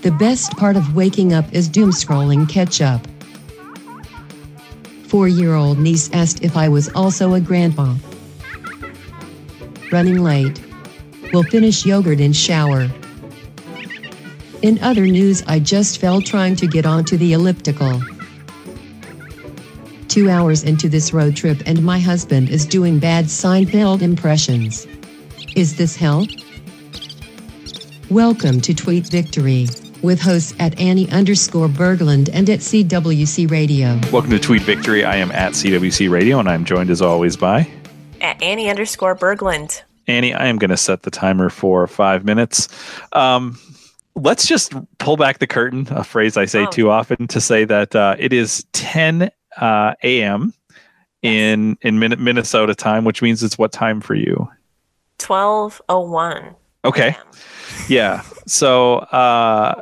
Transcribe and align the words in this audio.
The 0.00 0.16
best 0.18 0.52
part 0.52 0.76
of 0.76 0.94
waking 0.94 1.34
up 1.34 1.52
is 1.52 1.68
doom 1.68 1.90
scrolling 1.90 2.48
catch 2.48 2.80
up. 2.80 3.06
Four 5.08 5.28
year 5.28 5.54
old 5.54 5.78
niece 5.78 6.08
asked 6.14 6.42
if 6.42 6.56
I 6.56 6.70
was 6.70 6.88
also 6.94 7.34
a 7.34 7.40
grandma. 7.40 7.96
Running 9.92 10.22
late. 10.22 10.58
Will 11.32 11.42
finish 11.42 11.84
yogurt 11.84 12.20
in 12.20 12.32
shower. 12.32 12.88
In 14.62 14.78
other 14.80 15.04
news, 15.06 15.42
I 15.46 15.58
just 15.58 16.00
fell 16.00 16.22
trying 16.22 16.56
to 16.56 16.66
get 16.66 16.86
onto 16.86 17.18
the 17.18 17.34
elliptical. 17.34 18.00
Two 20.08 20.30
hours 20.30 20.62
into 20.62 20.88
this 20.88 21.12
road 21.12 21.36
trip, 21.36 21.62
and 21.66 21.84
my 21.84 21.98
husband 21.98 22.48
is 22.48 22.64
doing 22.64 22.98
bad 22.98 23.26
Seinfeld 23.26 24.00
impressions. 24.00 24.86
Is 25.54 25.76
this 25.76 25.94
hell? 25.94 26.26
Welcome 28.10 28.60
to 28.62 28.72
Tweet 28.74 29.06
Victory 29.08 29.66
with 30.02 30.20
hosts 30.20 30.54
at 30.58 30.78
Annie 30.80 31.10
underscore 31.10 31.68
Berglund 31.68 32.30
and 32.32 32.48
at 32.48 32.60
CWC 32.60 33.50
Radio. 33.50 33.98
Welcome 34.10 34.30
to 34.30 34.38
Tweet 34.38 34.62
Victory. 34.62 35.04
I 35.04 35.16
am 35.16 35.30
at 35.32 35.52
CWC 35.52 36.10
Radio, 36.10 36.38
and 36.38 36.48
I'm 36.48 36.64
joined 36.64 36.88
as 36.90 37.02
always 37.02 37.36
by 37.36 37.70
At 38.22 38.42
Annie 38.42 38.70
underscore 38.70 39.14
Berglund. 39.14 39.82
Annie. 40.06 40.32
I 40.32 40.46
am 40.46 40.56
going 40.56 40.70
to 40.70 40.76
set 40.76 41.02
the 41.02 41.10
timer 41.10 41.50
for 41.50 41.86
five 41.86 42.24
minutes. 42.24 42.68
Um, 43.12 43.58
let's 44.14 44.46
just 44.46 44.72
pull 44.98 45.18
back 45.18 45.38
the 45.38 45.46
curtain, 45.46 45.86
a 45.90 46.02
phrase 46.02 46.38
I 46.38 46.46
say 46.46 46.62
Oh. 46.64 46.70
too 46.70 46.90
often, 46.90 47.26
to 47.28 47.40
say 47.42 47.66
that 47.66 47.94
uh, 47.94 48.16
it 48.18 48.32
is 48.32 48.64
10 48.72 49.30
uh, 49.58 49.94
a.m. 50.02 50.54
in 51.20 51.76
in 51.82 51.98
Minnesota 51.98 52.74
time, 52.74 53.04
which 53.04 53.20
means 53.20 53.42
it's 53.42 53.58
what 53.58 53.70
time 53.72 54.00
for 54.00 54.14
you? 54.14 54.48
1201. 55.20 56.54
Okay. 56.84 57.16
Yeah. 57.88 58.22
So, 58.46 58.96
uh, 58.98 59.80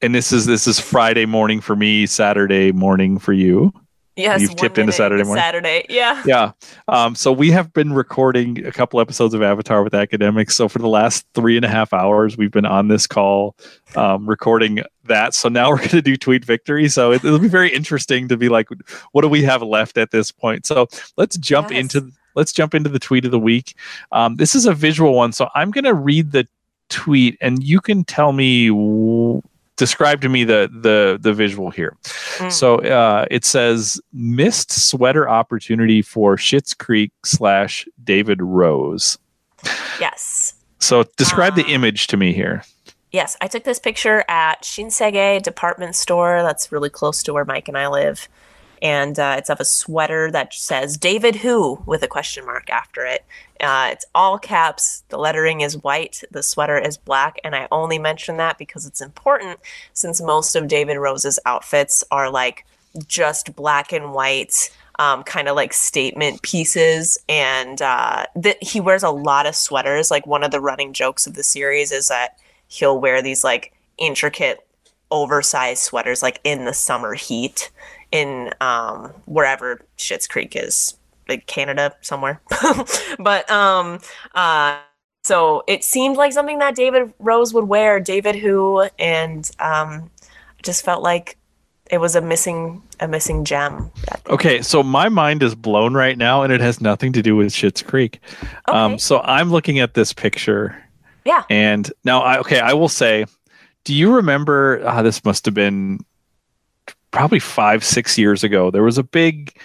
and 0.00 0.14
this 0.14 0.32
is 0.32 0.46
this 0.46 0.66
is 0.66 0.80
Friday 0.80 1.26
morning 1.26 1.60
for 1.60 1.76
me, 1.76 2.06
Saturday 2.06 2.72
morning 2.72 3.18
for 3.18 3.32
you. 3.32 3.72
Yes. 4.16 4.40
You've 4.42 4.56
tipped 4.56 4.76
into 4.76 4.92
Saturday 4.92 5.22
morning? 5.22 5.40
Saturday. 5.40 5.86
Yeah. 5.88 6.22
Yeah. 6.26 6.52
Um, 6.88 7.14
so 7.14 7.32
we 7.32 7.50
have 7.52 7.72
been 7.72 7.92
recording 7.92 8.66
a 8.66 8.72
couple 8.72 9.00
episodes 9.00 9.32
of 9.32 9.42
Avatar 9.42 9.82
with 9.82 9.94
academics. 9.94 10.54
So 10.56 10.68
for 10.68 10.78
the 10.78 10.88
last 10.88 11.26
three 11.34 11.56
and 11.56 11.64
a 11.64 11.68
half 11.68 11.92
hours, 11.94 12.36
we've 12.36 12.50
been 12.50 12.66
on 12.66 12.88
this 12.88 13.06
call 13.06 13.56
um, 13.96 14.28
recording 14.28 14.80
that. 15.04 15.32
So 15.32 15.48
now 15.48 15.70
we're 15.70 15.78
going 15.78 15.88
to 15.90 16.02
do 16.02 16.16
Tweet 16.16 16.44
Victory. 16.44 16.88
So 16.88 17.12
it, 17.12 17.24
it'll 17.24 17.38
be 17.38 17.48
very 17.48 17.72
interesting 17.72 18.28
to 18.28 18.36
be 18.36 18.48
like, 18.50 18.68
what 19.12 19.22
do 19.22 19.28
we 19.28 19.42
have 19.44 19.62
left 19.62 19.96
at 19.96 20.10
this 20.10 20.32
point? 20.32 20.66
So 20.66 20.88
let's 21.16 21.38
jump 21.38 21.70
Yes. 21.70 21.80
into 21.80 22.10
let's 22.40 22.52
jump 22.52 22.74
into 22.74 22.88
the 22.90 22.98
tweet 22.98 23.24
of 23.24 23.30
the 23.30 23.38
week. 23.50 23.74
Um, 24.12 24.36
this 24.36 24.54
is 24.54 24.64
a 24.66 24.74
visual 24.74 25.12
one, 25.14 25.32
so 25.32 25.48
I'm 25.54 25.70
going 25.70 25.84
to 25.84 25.94
read 25.94 26.32
the 26.32 26.44
tweet, 26.88 27.36
and 27.40 27.62
you 27.62 27.80
can 27.80 28.04
tell 28.04 28.32
me. 28.32 28.68
w- 28.68 29.42
Describe 29.76 30.20
to 30.20 30.28
me 30.28 30.44
the 30.44 30.68
the 30.86 31.16
the 31.18 31.32
visual 31.32 31.70
here. 31.70 31.96
Mm. 32.36 32.52
So 32.52 32.66
uh, 32.80 33.24
it 33.30 33.46
says 33.46 33.98
missed 34.12 34.70
sweater 34.72 35.26
opportunity 35.26 36.02
for 36.02 36.36
Schitt's 36.36 36.74
Creek 36.74 37.12
slash 37.24 37.88
David 38.04 38.42
Rose. 38.42 39.16
Yes. 39.98 40.52
So 40.80 41.04
describe 41.16 41.54
the 41.54 41.64
Ah. 41.66 41.70
image 41.76 42.08
to 42.08 42.18
me 42.18 42.34
here. 42.34 42.62
Yes. 43.12 43.38
I 43.40 43.46
took 43.48 43.64
this 43.64 43.78
picture 43.78 44.22
at 44.28 44.62
Shinsegae 44.64 45.42
department 45.42 45.96
store. 45.96 46.42
That's 46.42 46.70
really 46.70 46.90
close 46.90 47.22
to 47.22 47.32
where 47.32 47.46
Mike 47.46 47.68
and 47.68 47.78
I 47.78 47.88
live. 47.88 48.28
And 48.82 49.18
uh, 49.18 49.36
it's 49.38 49.50
of 49.50 49.60
a 49.60 49.64
sweater 49.64 50.30
that 50.30 50.54
says 50.54 50.96
David 50.96 51.36
Who 51.36 51.82
with 51.86 52.02
a 52.02 52.08
question 52.08 52.46
mark 52.46 52.70
after 52.70 53.04
it. 53.04 53.24
Uh, 53.60 53.90
it's 53.92 54.06
all 54.14 54.38
caps. 54.38 55.04
The 55.10 55.18
lettering 55.18 55.60
is 55.60 55.76
white. 55.76 56.22
The 56.30 56.42
sweater 56.42 56.78
is 56.78 56.96
black. 56.96 57.38
And 57.44 57.54
I 57.54 57.68
only 57.70 57.98
mention 57.98 58.38
that 58.38 58.56
because 58.56 58.86
it's 58.86 59.02
important 59.02 59.60
since 59.92 60.22
most 60.22 60.56
of 60.56 60.68
David 60.68 60.96
Rose's 60.96 61.38
outfits 61.44 62.02
are 62.10 62.30
like 62.30 62.64
just 63.06 63.54
black 63.54 63.92
and 63.92 64.14
white, 64.14 64.70
um, 64.98 65.22
kind 65.24 65.48
of 65.48 65.56
like 65.56 65.74
statement 65.74 66.40
pieces. 66.40 67.18
And 67.28 67.82
uh, 67.82 68.24
th- 68.42 68.56
he 68.62 68.80
wears 68.80 69.02
a 69.02 69.10
lot 69.10 69.46
of 69.46 69.54
sweaters. 69.54 70.10
Like 70.10 70.26
one 70.26 70.42
of 70.42 70.52
the 70.52 70.60
running 70.60 70.94
jokes 70.94 71.26
of 71.26 71.34
the 71.34 71.42
series 71.42 71.92
is 71.92 72.08
that 72.08 72.38
he'll 72.66 72.98
wear 72.98 73.20
these 73.20 73.44
like 73.44 73.74
intricate, 73.98 74.66
oversized 75.10 75.82
sweaters 75.82 76.22
like 76.22 76.40
in 76.44 76.64
the 76.64 76.72
summer 76.72 77.14
heat 77.14 77.70
in 78.12 78.52
um, 78.60 79.12
wherever 79.26 79.80
Schitt's 79.96 80.26
Creek 80.26 80.56
is, 80.56 80.96
like 81.28 81.46
Canada 81.46 81.94
somewhere. 82.00 82.40
but 83.18 83.50
um, 83.50 84.00
uh, 84.34 84.78
so 85.24 85.62
it 85.66 85.84
seemed 85.84 86.16
like 86.16 86.32
something 86.32 86.58
that 86.58 86.74
David 86.74 87.12
Rose 87.18 87.52
would 87.54 87.68
wear, 87.68 88.00
David 88.00 88.36
Who, 88.36 88.88
and 88.98 89.50
um, 89.60 90.10
I 90.58 90.62
just 90.62 90.84
felt 90.84 91.02
like 91.02 91.36
it 91.90 91.98
was 91.98 92.14
a 92.14 92.20
missing 92.20 92.82
a 93.00 93.08
missing 93.08 93.44
gem. 93.44 93.90
Okay, 94.28 94.62
so 94.62 94.82
my 94.82 95.08
mind 95.08 95.42
is 95.42 95.54
blown 95.54 95.94
right 95.94 96.16
now, 96.16 96.42
and 96.42 96.52
it 96.52 96.60
has 96.60 96.80
nothing 96.80 97.12
to 97.14 97.22
do 97.22 97.34
with 97.36 97.48
Schitt's 97.48 97.82
Creek. 97.82 98.20
Um, 98.68 98.92
Okay. 98.92 98.98
so 98.98 99.20
I'm 99.20 99.50
looking 99.50 99.78
at 99.78 99.94
this 99.94 100.12
picture, 100.12 100.76
Yeah. 101.24 101.42
and 101.50 101.90
now 102.04 102.22
I 102.22 102.38
okay, 102.38 102.60
I 102.60 102.72
will 102.74 102.88
say, 102.88 103.24
do 103.84 103.94
you 103.94 104.14
remember? 104.14 104.82
Uh, 104.86 105.02
this 105.02 105.24
must 105.24 105.44
have 105.46 105.54
been 105.54 106.00
probably 107.10 107.38
five, 107.38 107.84
six 107.84 108.16
years 108.18 108.44
ago. 108.44 108.70
There 108.70 108.82
was 108.82 108.98
a 108.98 109.02
big, 109.02 109.56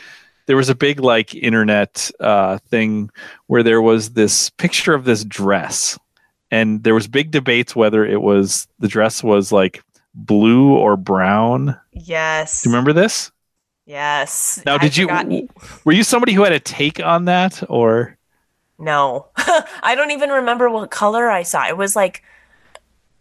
there 0.45 0.57
was 0.57 0.69
a 0.69 0.75
big 0.75 0.99
like 0.99 1.33
internet 1.35 2.11
uh, 2.19 2.57
thing 2.69 3.09
where 3.47 3.63
there 3.63 3.81
was 3.81 4.11
this 4.11 4.49
picture 4.51 4.93
of 4.93 5.05
this 5.05 5.23
dress, 5.23 5.97
and 6.51 6.83
there 6.83 6.93
was 6.93 7.07
big 7.07 7.31
debates 7.31 7.75
whether 7.75 8.05
it 8.05 8.21
was 8.21 8.67
the 8.79 8.87
dress 8.87 9.23
was 9.23 9.51
like 9.51 9.83
blue 10.13 10.73
or 10.73 10.95
brown. 10.97 11.77
Yes. 11.91 12.63
Do 12.63 12.69
you 12.69 12.73
remember 12.73 12.93
this? 12.93 13.31
Yes. 13.85 14.61
Now, 14.65 14.75
I 14.75 14.77
did 14.79 14.97
you 14.97 15.07
were 15.83 15.93
you 15.93 16.03
somebody 16.03 16.33
who 16.33 16.43
had 16.43 16.53
a 16.53 16.59
take 16.59 16.99
on 16.99 17.25
that, 17.25 17.63
or 17.69 18.17
No. 18.79 19.27
I 19.37 19.93
don't 19.95 20.11
even 20.11 20.29
remember 20.29 20.69
what 20.69 20.89
color 20.89 21.29
I 21.29 21.43
saw. 21.43 21.67
It 21.67 21.77
was 21.77 21.95
like 21.95 22.23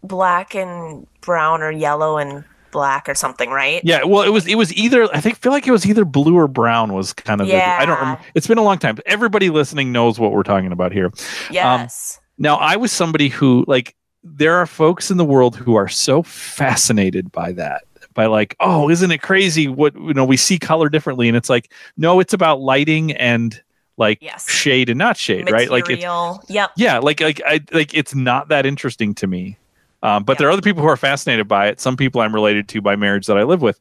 black 0.03 0.55
and 0.55 1.07
brown 1.21 1.63
or 1.63 1.71
yellow 1.71 2.17
and 2.19 2.45
black 2.75 3.09
or 3.09 3.15
something, 3.15 3.49
right? 3.49 3.81
yeah? 3.85 4.05
Well, 4.05 4.23
it 4.25 4.29
was 4.29 4.47
it 4.47 4.57
was 4.57 4.75
either 4.75 5.09
I 5.15 5.21
think 5.21 5.39
feel 5.39 5.53
like 5.53 5.67
it 5.67 5.71
was 5.71 5.87
either 5.87 6.05
blue 6.05 6.37
or 6.37 6.47
brown 6.47 6.93
was 6.93 7.15
kind 7.15 7.41
of 7.41 7.47
the, 7.47 7.55
I 7.57 7.87
don't 7.87 7.99
remember. 7.99 8.21
It's 8.35 8.47
been 8.47 8.59
a 8.59 8.63
long 8.63 8.77
time. 8.79 8.99
Everybody 9.07 9.49
listening 9.49 9.93
knows 9.93 10.19
what 10.19 10.33
we're 10.33 10.43
talking 10.43 10.73
about 10.73 10.93
here. 10.93 11.07
Um, 11.07 11.13
yes. 11.51 12.21
Now, 12.37 12.57
I 12.57 12.77
was 12.77 12.93
somebody 12.93 13.29
who 13.31 13.65
like 13.67 13.97
there 14.23 14.57
are 14.57 14.67
folks 14.67 15.11
in 15.11 15.17
the 15.17 15.25
world 15.25 15.57
who 15.57 15.77
are 15.77 15.89
so 15.89 16.23
fascinated 16.23 17.33
by 17.33 17.53
that. 17.53 17.85
By 18.13 18.27
like, 18.27 18.55
oh, 18.61 18.91
isn't 18.91 19.11
it 19.11 19.23
crazy? 19.23 19.67
What 19.69 19.95
you 19.95 20.13
know, 20.15 20.25
we 20.25 20.37
see 20.37 20.59
color 20.59 20.89
differently, 20.89 21.29
and 21.29 21.37
it's 21.37 21.49
like, 21.51 21.73
no, 21.97 22.21
it's 22.21 22.33
about 22.35 22.61
lighting 22.61 23.13
and 23.13 23.61
like 23.97 24.19
Yes. 24.21 24.49
shade 24.51 24.89
and 24.89 24.99
not 24.99 25.17
shade, 25.17 25.51
right? 25.51 25.71
Like 25.71 25.89
it's 25.89 26.03
Yep. 26.49 26.71
yeah 26.77 26.99
like 26.99 27.21
like 27.21 27.41
i 27.47 27.61
like 27.73 27.95
it's 27.95 28.13
not 28.15 28.49
that 28.49 28.67
interesting 28.67 29.15
to 29.15 29.27
me 29.29 29.57
um, 30.05 30.23
but 30.23 30.39
there 30.39 30.47
are 30.47 30.51
other 30.51 30.63
people 30.63 30.83
who 30.83 30.89
are 30.89 30.97
fascinated 30.97 31.49
by 31.49 31.69
it. 31.69 31.81
Some 31.81 31.97
people 31.97 32.21
i'm 32.21 32.33
related 32.33 32.69
to 32.69 32.81
by 32.81 32.95
marriage 32.95 33.27
that 33.27 33.37
i 33.37 33.43
live 33.43 33.63
with. 33.63 33.81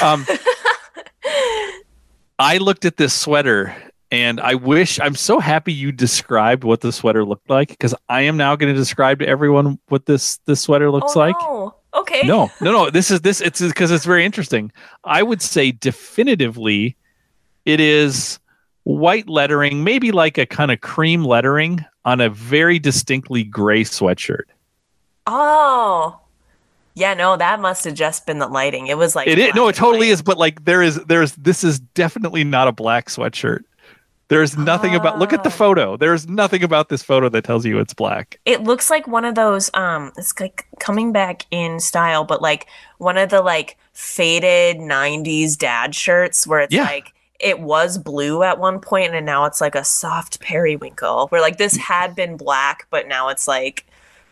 Um, 0.00 0.24
i 2.38 2.58
looked 2.58 2.84
at 2.84 2.96
this 2.96 3.14
sweater 3.14 3.74
and 4.10 4.40
i 4.40 4.54
wish 4.54 5.00
i'm 5.00 5.14
so 5.14 5.38
happy 5.38 5.72
you 5.72 5.92
described 5.92 6.64
what 6.64 6.80
the 6.80 6.92
sweater 6.92 7.24
looked 7.24 7.48
like 7.48 7.68
because 7.68 7.94
i 8.08 8.22
am 8.22 8.36
now 8.36 8.56
going 8.56 8.72
to 8.72 8.78
describe 8.78 9.20
to 9.20 9.26
everyone 9.26 9.78
what 9.88 10.06
this 10.06 10.38
this 10.44 10.60
sweater 10.60 10.90
looks 10.90 11.16
oh, 11.16 11.18
like. 11.18 11.36
No. 11.40 11.74
Okay. 11.94 12.26
no 12.26 12.50
no 12.60 12.72
no. 12.72 12.90
This 12.90 13.10
is 13.10 13.20
this 13.20 13.40
it's 13.40 13.60
because 13.60 13.90
it's 13.90 14.04
very 14.04 14.24
interesting. 14.24 14.72
I 15.04 15.22
would 15.22 15.40
say 15.40 15.70
definitively 15.70 16.96
it 17.64 17.80
is 17.80 18.38
white 18.82 19.28
lettering 19.28 19.84
maybe 19.84 20.12
like 20.12 20.36
a 20.36 20.44
kind 20.44 20.70
of 20.70 20.80
cream 20.80 21.24
lettering 21.24 21.84
on 22.04 22.20
a 22.20 22.28
very 22.28 22.78
distinctly 22.78 23.44
gray 23.44 23.82
sweatshirt 23.82 24.44
Oh. 25.26 26.20
Yeah, 26.96 27.14
no, 27.14 27.36
that 27.36 27.60
must 27.60 27.84
have 27.84 27.94
just 27.94 28.24
been 28.26 28.38
the 28.38 28.46
lighting. 28.46 28.86
It 28.86 28.96
was 28.96 29.16
like 29.16 29.26
it 29.26 29.38
is 29.38 29.54
no 29.54 29.66
it 29.68 29.74
totally 29.74 30.06
white. 30.06 30.12
is 30.12 30.22
but 30.22 30.38
like 30.38 30.64
there 30.64 30.80
is 30.82 30.96
there's 31.06 31.32
this 31.32 31.64
is 31.64 31.80
definitely 31.80 32.44
not 32.44 32.68
a 32.68 32.72
black 32.72 33.08
sweatshirt 33.08 33.60
there's 34.28 34.56
nothing 34.56 34.94
about 34.94 35.18
look 35.18 35.32
at 35.34 35.42
the 35.42 35.48
Oh. 35.50 35.52
photo 35.52 35.96
there's 35.98 36.26
nothing 36.28 36.62
about 36.62 36.88
this 36.88 37.02
photo 37.02 37.28
that 37.28 37.44
tells 37.44 37.66
you 37.66 37.78
it's 37.78 37.92
black 37.92 38.38
It 38.46 38.62
looks 38.62 38.88
like 38.90 39.06
one 39.08 39.24
of 39.24 39.34
those 39.34 39.70
um 39.74 40.12
it's 40.16 40.38
like 40.40 40.66
coming 40.78 41.12
back 41.12 41.46
in 41.50 41.80
style, 41.80 42.24
but 42.24 42.40
like 42.40 42.66
one 42.98 43.18
of 43.18 43.28
the 43.30 43.42
like 43.42 43.76
faded 43.92 44.76
90s 44.78 45.58
dad 45.58 45.94
shirts 45.96 46.46
where 46.46 46.60
it's 46.60 46.72
Yeah. 46.72 46.84
like 46.84 47.12
it 47.40 47.58
was 47.60 47.98
blue 47.98 48.44
at 48.44 48.58
one 48.60 48.78
point 48.80 49.14
and 49.14 49.26
now 49.26 49.44
it's 49.46 49.60
like 49.60 49.74
a 49.74 49.84
soft 49.84 50.38
periwinkle 50.40 51.26
where 51.28 51.40
like 51.40 51.58
this 51.58 51.76
had 51.76 52.14
been 52.14 52.36
black 52.36 52.86
but 52.90 53.08
now 53.08 53.28
it's 53.28 53.48
like 53.48 53.84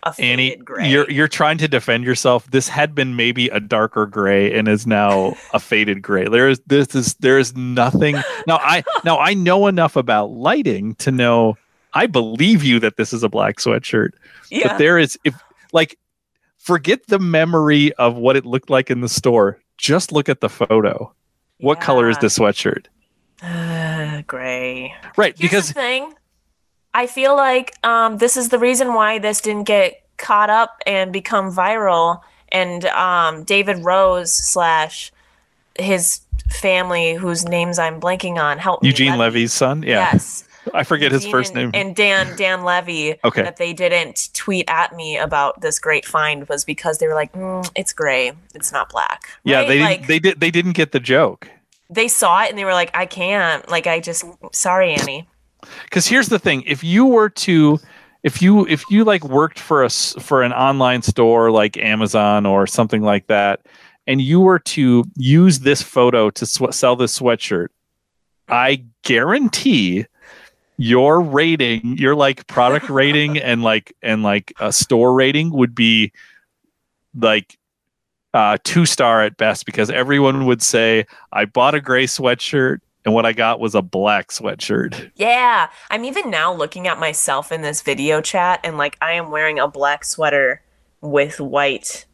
a 0.04 0.14
Annie, 0.18 0.56
gray. 0.56 0.88
you're 0.90 1.08
you're 1.10 1.28
trying 1.28 1.58
to 1.58 1.68
defend 1.68 2.04
yourself. 2.04 2.50
This 2.50 2.68
had 2.68 2.94
been 2.94 3.14
maybe 3.16 3.48
a 3.48 3.60
darker 3.60 4.06
gray 4.06 4.52
and 4.52 4.66
is 4.68 4.86
now 4.86 5.36
a 5.54 5.60
faded 5.60 6.02
gray. 6.02 6.24
There 6.26 6.48
is 6.48 6.60
this 6.66 6.94
is 6.94 7.14
there 7.14 7.38
is 7.38 7.54
nothing. 7.56 8.16
Now 8.46 8.58
I 8.62 8.82
now 9.04 9.18
I 9.18 9.34
know 9.34 9.66
enough 9.68 9.96
about 9.96 10.30
lighting 10.32 10.94
to 10.96 11.10
know 11.12 11.56
I 11.94 12.06
believe 12.06 12.64
you 12.64 12.80
that 12.80 12.96
this 12.96 13.12
is 13.12 13.22
a 13.22 13.28
black 13.28 13.56
sweatshirt. 13.58 14.10
Yeah. 14.50 14.68
But 14.68 14.78
there 14.78 14.98
is 14.98 15.18
if 15.24 15.34
like 15.72 15.98
forget 16.58 17.06
the 17.08 17.18
memory 17.18 17.92
of 17.94 18.16
what 18.16 18.36
it 18.36 18.44
looked 18.44 18.70
like 18.70 18.90
in 18.90 19.00
the 19.02 19.08
store. 19.08 19.58
Just 19.78 20.12
look 20.12 20.28
at 20.28 20.40
the 20.40 20.48
photo. 20.48 21.12
What 21.58 21.80
color 21.80 22.08
is 22.08 22.16
Yeah. 22.16 22.20
this 22.22 22.38
sweatshirt? 22.38 22.86
Uh, 23.42 24.22
gray. 24.26 24.94
Right, 25.16 25.34
Here's 25.36 25.50
because 25.50 25.68
the 25.68 25.74
thing. 25.74 26.14
I 26.94 27.06
feel 27.06 27.36
like 27.36 27.74
um, 27.84 28.18
this 28.18 28.36
is 28.36 28.50
the 28.50 28.58
reason 28.58 28.94
why 28.94 29.18
this 29.18 29.40
didn't 29.40 29.64
get 29.64 30.02
caught 30.18 30.50
up 30.50 30.78
and 30.86 31.12
become 31.12 31.52
viral. 31.52 32.20
And 32.50 32.84
um, 32.86 33.44
David 33.44 33.78
Rose 33.84 34.32
slash 34.32 35.10
his 35.78 36.20
family, 36.50 37.14
whose 37.14 37.46
names 37.46 37.78
I'm 37.78 37.98
blanking 38.00 38.36
on, 38.36 38.58
help. 38.58 38.84
Eugene 38.84 39.12
Levy? 39.12 39.18
Levy's 39.18 39.52
son. 39.54 39.82
Yeah. 39.82 40.10
Yes. 40.12 40.46
I 40.74 40.84
forget 40.84 41.10
his 41.10 41.26
first 41.26 41.54
name. 41.54 41.70
And 41.74 41.96
Dan 41.96 42.36
Dan 42.36 42.62
Levy. 42.62 43.16
Okay. 43.24 43.42
That 43.42 43.56
they 43.56 43.72
didn't 43.72 44.28
tweet 44.32 44.66
at 44.68 44.94
me 44.94 45.16
about 45.16 45.60
this 45.60 45.80
great 45.80 46.04
find 46.04 46.48
was 46.48 46.64
because 46.64 46.98
they 46.98 47.08
were 47.08 47.14
like, 47.14 47.32
mm, 47.32 47.68
"It's 47.74 47.92
gray. 47.92 48.32
It's 48.54 48.70
not 48.70 48.88
black." 48.88 49.28
yeah, 49.42 49.60
Right? 49.60 49.66
they 49.68 49.74
didn't 49.78 49.84
like, 49.90 50.06
they 50.06 50.18
did 50.20 50.40
they 50.40 50.50
didn't 50.52 50.72
get 50.72 50.92
the 50.92 51.00
joke. 51.00 51.48
they 51.90 52.06
saw 52.06 52.44
it 52.44 52.50
and 52.50 52.56
they 52.58 52.64
were 52.64 52.74
like, 52.74 52.90
"I 52.94 53.06
can't." 53.06 53.68
Like, 53.68 53.88
I 53.88 53.98
just 53.98 54.24
sorry, 54.52 54.94
Annie. 54.94 55.26
Because 55.84 56.06
here's 56.06 56.28
the 56.28 56.38
thing 56.38 56.62
if 56.66 56.82
you 56.84 57.06
were 57.06 57.28
to 57.28 57.78
if 58.22 58.40
you 58.42 58.66
if 58.66 58.84
you 58.90 59.04
like 59.04 59.24
worked 59.24 59.58
for 59.58 59.82
a 59.82 59.86
s- 59.86 60.14
for 60.20 60.42
an 60.42 60.52
online 60.52 61.02
store 61.02 61.50
like 61.50 61.76
amazon 61.76 62.46
or 62.46 62.66
something 62.66 63.02
like 63.02 63.26
that 63.26 63.60
and 64.06 64.20
you 64.20 64.40
were 64.40 64.58
to 64.58 65.04
use 65.16 65.60
this 65.60 65.82
photo 65.82 66.30
to 66.30 66.44
sw- 66.46 66.70
sell 66.74 66.96
this 66.96 67.18
sweatshirt 67.18 67.68
i 68.48 68.82
guarantee 69.02 70.04
your 70.78 71.20
rating 71.20 71.96
your 71.98 72.14
like 72.14 72.46
product 72.46 72.88
rating 72.88 73.38
and 73.38 73.62
like 73.62 73.94
and 74.02 74.22
like 74.22 74.52
a 74.60 74.72
store 74.72 75.12
rating 75.14 75.50
would 75.52 75.74
be 75.74 76.10
like 77.14 77.58
uh 78.34 78.56
two 78.64 78.86
star 78.86 79.22
at 79.22 79.36
best 79.36 79.66
because 79.66 79.90
everyone 79.90 80.46
would 80.46 80.62
say 80.62 81.04
i 81.32 81.44
bought 81.44 81.74
a 81.74 81.80
gray 81.80 82.06
sweatshirt 82.06 82.78
and 83.04 83.14
what 83.14 83.26
i 83.26 83.32
got 83.32 83.60
was 83.60 83.74
a 83.74 83.82
black 83.82 84.28
sweatshirt 84.28 85.10
Yeah, 85.16 85.68
I'm 85.90 86.04
even 86.04 86.30
now 86.30 86.52
looking 86.54 86.86
at 86.86 86.98
myself 86.98 87.50
in 87.52 87.62
this 87.62 87.82
video 87.82 88.20
chat 88.20 88.60
and 88.64 88.78
like 88.78 88.96
I 89.00 89.12
am 89.12 89.30
wearing 89.30 89.58
a 89.58 89.68
black 89.68 90.04
sweater 90.04 90.62
with 91.00 91.40
white 91.40 92.06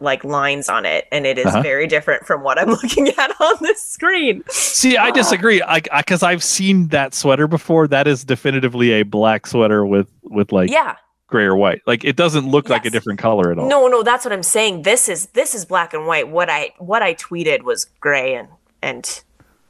like 0.00 0.24
lines 0.24 0.68
on 0.68 0.84
it 0.84 1.06
and 1.12 1.24
it 1.24 1.38
is 1.38 1.46
Uh-huh. 1.46 1.62
very 1.62 1.86
different 1.86 2.26
from 2.26 2.42
what 2.42 2.58
I'm 2.58 2.68
looking 2.82 3.08
at 3.08 3.30
on 3.40 3.54
this 3.60 3.80
screen. 3.80 4.42
See, 4.50 4.96
I 4.96 5.10
disagree. 5.22 5.62
I 5.62 5.80
because 5.80 6.22
I've 6.22 6.42
seen 6.42 6.88
that 6.88 7.14
sweater 7.14 7.46
before. 7.46 7.86
That 7.88 8.06
is 8.08 8.24
definitively 8.24 8.90
a 8.92 9.02
black 9.04 9.46
sweater 9.46 9.86
with 9.86 10.08
with 10.24 10.50
like 10.52 10.70
yeah. 10.70 10.96
gray 11.28 11.44
or 11.44 11.56
white. 11.56 11.80
Like 11.86 12.04
it 12.04 12.16
doesn't 12.16 12.48
look 12.48 12.68
like 12.68 12.84
a 12.84 12.90
different 12.90 13.20
color 13.20 13.52
at 13.52 13.58
all. 13.58 13.68
No, 13.68 13.86
no, 13.86 14.02
that's 14.02 14.24
what 14.24 14.32
I'm 14.32 14.42
saying. 14.42 14.82
This 14.82 15.08
is 15.08 15.26
this 15.28 15.54
is 15.54 15.64
black 15.64 15.94
and 15.94 16.06
white. 16.06 16.28
What 16.28 16.50
I 16.50 16.72
what 16.78 17.02
I 17.02 17.14
tweeted 17.14 17.62
was 17.62 17.84
gray 18.00 18.34
and 18.34 18.48
and 18.82 19.22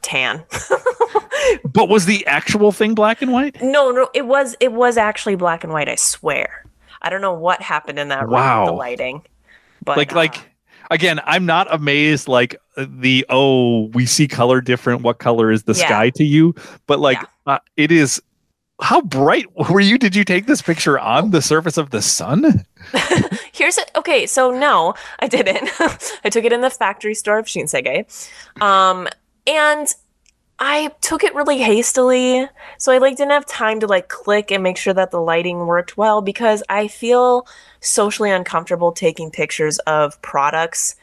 tan. 0.04 0.44
But 1.64 1.88
was 1.88 2.06
the 2.06 2.24
actual 2.26 2.72
thing 2.72 2.94
black 2.94 3.20
and 3.20 3.32
white? 3.32 3.60
no, 3.60 3.90
no, 3.90 4.08
it 4.14 4.26
was 4.26 4.56
it 4.60 4.72
was 4.72 4.96
actually 4.96 5.34
black 5.36 5.62
and 5.64 5.72
white, 5.72 5.88
I 5.88 5.96
swear. 5.96 6.64
I 7.02 7.10
don't 7.10 7.20
know 7.20 7.34
what 7.34 7.60
happened 7.60 7.98
in 7.98 8.08
that 8.08 8.22
room 8.22 8.30
Wow. 8.32 8.66
the 8.66 8.72
lighting. 8.72 9.22
But 9.84 9.96
like 9.98 10.12
uh, 10.12 10.16
like 10.16 10.36
again, 10.90 11.20
I'm 11.24 11.44
not 11.44 11.66
amazed. 11.72 12.28
Like 12.28 12.56
the 12.78 13.26
oh, 13.28 13.88
we 13.88 14.06
see 14.06 14.26
color 14.28 14.60
different. 14.62 15.02
What 15.02 15.18
color 15.18 15.50
is 15.50 15.64
the 15.64 15.74
Yeah. 15.74 15.86
sky 15.86 16.10
to 16.10 16.24
you? 16.24 16.54
But 16.86 16.98
like 17.00 17.18
Yeah. 17.18 17.54
uh, 17.54 17.58
it 17.76 17.90
is. 17.92 18.22
How 18.80 19.02
bright 19.02 19.46
were 19.70 19.80
you? 19.80 19.98
Did 19.98 20.16
you 20.16 20.24
take 20.24 20.46
this 20.46 20.62
picture 20.62 20.98
on 20.98 21.30
the 21.30 21.42
surface 21.42 21.76
of 21.76 21.90
the 21.90 22.00
sun? 22.00 22.64
Here's 23.52 23.76
it. 23.78 23.90
Okay, 23.96 24.26
so 24.26 24.50
no, 24.50 24.94
I 25.20 25.28
didn't. 25.28 25.68
I 26.24 26.30
took 26.30 26.44
it 26.44 26.52
in 26.52 26.60
the 26.60 26.70
factory 26.70 27.14
store 27.14 27.38
of 27.38 27.46
Shinsegae. 27.46 28.06
Um, 28.62 29.08
and 29.46 29.94
I 30.58 30.92
took 31.00 31.24
it 31.24 31.34
really 31.34 31.58
hastily. 31.58 32.48
So 32.78 32.92
I 32.92 32.98
like 32.98 33.16
didn't 33.16 33.32
have 33.32 33.46
time 33.46 33.80
to 33.80 33.86
like 33.86 34.08
click 34.08 34.50
and 34.50 34.62
make 34.62 34.76
sure 34.76 34.94
that 34.94 35.10
the 35.10 35.20
lighting 35.20 35.66
worked 35.66 35.96
well 35.96 36.22
because 36.22 36.62
I 36.68 36.88
feel 36.88 37.46
socially 37.80 38.30
uncomfortable 38.30 38.92
taking 38.92 39.30
pictures 39.30 39.78
of 39.80 40.20
products 40.22 40.94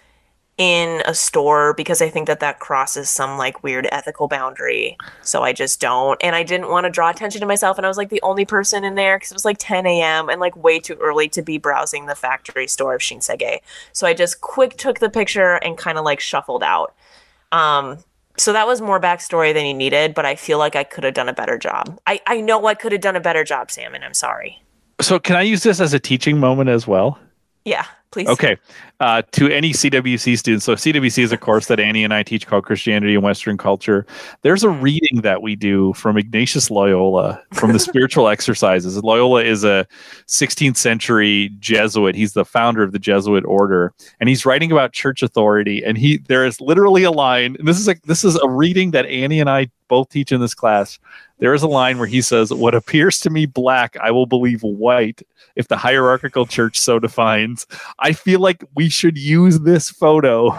in 0.58 1.02
a 1.06 1.14
store 1.14 1.74
because 1.74 2.02
I 2.02 2.10
think 2.10 2.28
that 2.28 2.40
that 2.42 2.60
crosses 2.60 3.10
some 3.10 3.38
like 3.38 3.64
weird 3.64 3.88
ethical 3.92 4.28
boundary. 4.28 4.96
So 5.22 5.44
I 5.44 5.54
just 5.54 5.82
don't. 5.82 6.22
And 6.24 6.36
I 6.36 6.44
didn't 6.44 6.70
want 6.70 6.86
to 6.86 6.90
draw 6.90 7.10
attention 7.10 7.42
to 7.42 7.48
myself. 7.48 7.78
And 7.78 7.86
I 7.86 7.90
was 7.90 7.98
like 7.98 8.10
the 8.10 8.22
only 8.22 8.46
person 8.46 8.84
in 8.84 8.96
there 8.96 9.18
because 9.18 9.32
it 9.32 9.36
was 9.36 9.46
like 9.46 9.58
10 9.60 9.86
a.m. 9.86 10.30
and 10.30 10.40
like 10.40 10.56
way 10.56 10.80
too 10.80 10.96
early 11.02 11.28
to 11.30 11.42
be 11.42 11.58
browsing 11.58 12.06
the 12.06 12.16
factory 12.16 12.68
store 12.68 12.96
of 12.96 13.02
Shinsegae. 13.02 13.60
So 13.92 14.08
I 14.08 14.14
just 14.14 14.42
quick 14.42 14.78
took 14.78 15.00
the 15.00 15.10
picture 15.10 15.56
and 15.56 15.78
kind 15.78 15.98
of 15.98 16.06
like 16.06 16.20
shuffled 16.20 16.64
out. 16.64 16.94
Um, 17.52 17.98
so 18.42 18.54
that 18.54 18.66
was 18.66 18.82
more 18.82 19.00
backstory 19.00 19.54
than 19.54 19.66
you 19.66 19.74
needed, 19.74 20.14
but 20.14 20.26
I 20.26 20.36
feel 20.36 20.58
like 20.58 20.76
I 20.76 20.84
could 20.84 21.04
have 21.04 21.14
done 21.14 21.30
a 21.30 21.34
better 21.34 21.58
job. 21.58 22.00
I, 22.08 22.20
I 22.26 22.42
know 22.42 22.66
I 22.66 22.74
could 22.74 22.92
have 22.92 23.02
done 23.02 23.16
a 23.16 23.22
better 23.22 23.44
job, 23.44 23.70
Sam, 23.70 23.94
and 23.94 24.04
I'm 24.04 24.16
sorry. 24.16 24.64
So 25.00 25.20
can 25.20 25.36
I 25.36 25.44
use 25.44 25.64
this 25.64 25.80
as 25.80 25.94
a 25.94 26.00
teaching 26.00 26.40
moment 26.40 26.70
as 26.70 26.88
well? 26.88 27.20
Yeah, 27.66 27.86
please. 28.12 28.28
Okay. 28.28 28.58
Uh, 29.00 29.22
to 29.32 29.50
any 29.50 29.72
CWC 29.72 30.38
students, 30.38 30.66
so 30.66 30.76
CWC 30.76 31.24
is 31.24 31.32
a 31.32 31.38
course 31.38 31.66
that 31.68 31.80
Annie 31.80 32.04
and 32.04 32.14
I 32.14 32.22
teach 32.22 32.46
called 32.46 32.66
Christianity 32.66 33.16
and 33.16 33.24
Western 33.24 33.58
Culture. 33.58 34.06
There's 34.44 34.64
a 34.64 34.70
reading 34.70 35.22
that 35.22 35.42
we 35.42 35.56
do 35.56 35.94
from 35.94 36.18
Ignatius 36.18 36.70
Loyola 36.70 37.42
from 37.54 37.74
the 37.74 37.80
Spiritual 37.80 38.28
Exercises. 38.28 39.02
Loyola 39.04 39.44
is 39.44 39.64
a 39.64 39.88
16th 40.28 40.78
century 40.78 41.50
Jesuit. 41.60 42.16
He's 42.16 42.34
the 42.34 42.46
founder 42.46 42.84
of 42.84 42.92
the 42.92 43.00
Jesuit 43.00 43.44
order, 43.46 43.94
and 44.20 44.30
he's 44.30 44.46
writing 44.46 44.72
about 44.72 44.94
church 44.94 45.24
authority. 45.24 45.84
And 45.84 45.98
he 45.98 46.18
there 46.18 46.46
is 46.46 46.62
literally 46.62 47.04
a 47.04 47.12
line. 47.12 47.56
And 47.58 47.68
this 47.68 47.80
is 47.80 47.88
a 47.88 47.96
this 48.06 48.24
is 48.24 48.36
a 48.36 48.50
reading 48.50 48.92
that 48.92 49.08
Annie 49.08 49.40
and 49.40 49.50
I 49.50 49.72
both 49.88 50.10
teach 50.10 50.32
in 50.32 50.40
this 50.40 50.54
class. 50.54 51.00
There 51.42 51.54
is 51.54 51.64
a 51.64 51.68
line 51.68 51.98
where 51.98 52.08
he 52.08 52.22
says, 52.22 52.54
"What 52.54 52.74
appears 52.74 53.20
to 53.20 53.30
me 53.30 53.46
black, 53.46 53.98
I 54.02 54.12
will 54.12 54.26
believe 54.26 54.62
white." 54.64 55.22
if 55.56 55.68
the 55.68 55.78
hierarchical 55.78 56.46
church 56.46 56.80
so 56.80 57.00
defines. 57.00 57.68
I 58.00 58.14
feel 58.14 58.40
like 58.40 58.64
we 58.76 58.90
should 58.90 59.18
use 59.18 59.60
this 59.60 59.90
photo 59.90 60.58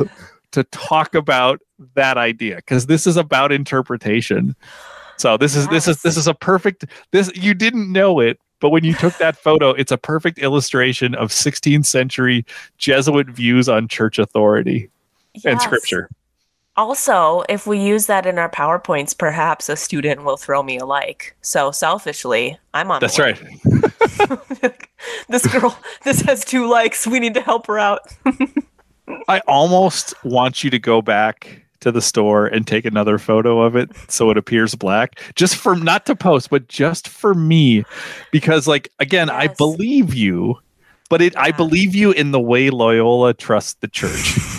to 0.53 0.65
talk 0.65 1.15
about 1.15 1.61
that 1.95 2.19
idea 2.19 2.57
because 2.57 2.87
this 2.87 3.07
is 3.07 3.17
about 3.17 3.53
interpretation. 3.53 4.55
So 5.17 5.37
this 5.37 5.57
is 5.57 5.69
this 5.69 5.89
is 5.89 6.03
this 6.03 6.17
is 6.17 6.27
a 6.27 6.35
perfect 6.35 6.85
this 7.11 7.31
you 7.35 7.55
didn't 7.55 7.91
know 7.91 8.21
it, 8.21 8.39
but 8.61 8.71
when 8.71 8.85
you 8.85 8.95
took 8.95 9.17
that 9.19 9.37
photo, 9.37 9.71
it's 9.71 9.93
a 9.93 9.99
perfect 9.99 10.39
illustration 10.39 11.15
of 11.15 11.31
16th 11.31 11.87
century 11.87 12.45
Jesuit 12.79 13.29
views 13.29 13.69
on 13.69 13.89
church 13.89 14.19
authority 14.19 14.91
and 15.45 15.61
scripture. 15.61 16.11
Also, 16.77 17.43
if 17.51 17.67
we 17.67 17.79
use 17.79 18.07
that 18.07 18.25
in 18.25 18.39
our 18.39 18.49
PowerPoints, 18.49 19.17
perhaps 19.17 19.69
a 19.69 19.77
student 19.77 20.25
will 20.25 20.39
throw 20.39 20.63
me 20.63 20.79
a 20.79 20.87
like. 20.87 21.37
So 21.43 21.71
selfishly, 21.71 22.59
I'm 22.73 22.91
on 22.91 23.01
That's 23.01 23.19
right. 23.19 23.39
this 25.29 25.47
girl, 25.47 25.79
this 26.05 26.23
has 26.23 26.45
two 26.45 26.67
likes. 26.67 27.07
We 27.07 27.21
need 27.21 27.35
to 27.35 27.43
help 27.43 27.67
her 27.67 27.79
out. 27.79 28.01
I 29.29 29.41
almost 29.47 30.15
want 30.25 30.65
you 30.65 30.71
to 30.71 30.79
go 30.79 31.03
back 31.03 31.63
to 31.81 31.93
the 31.93 32.01
store 32.01 32.47
and 32.47 32.67
take 32.67 32.87
another 32.87 33.19
photo 33.19 33.61
of 33.61 33.77
it 33.77 33.91
so 34.09 34.31
it 34.31 34.39
appears 34.39 34.75
black 34.75 35.21
just 35.35 35.57
for 35.57 35.75
not 35.75 36.07
to 36.07 36.15
post 36.15 36.49
but 36.49 36.69
just 36.69 37.09
for 37.09 37.35
me 37.35 37.85
because 38.31 38.69
like 38.69 38.89
again 39.01 39.29
I 39.29 39.49
believe 39.49 40.15
you 40.15 40.61
but 41.11 41.21
it 41.21 41.37
I 41.37 41.51
believe 41.51 41.93
you 41.93 42.13
in 42.13 42.31
the 42.31 42.41
way 42.41 42.71
Loyola 42.71 43.35
trusts 43.35 43.75
the 43.81 43.89
church 43.89 44.39